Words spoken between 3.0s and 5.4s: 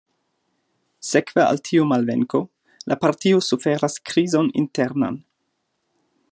partio suferas krizon internan.